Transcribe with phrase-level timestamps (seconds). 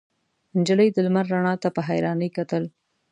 [0.57, 2.63] نجلۍ د لمر رڼا ته په حيرانۍ کتل.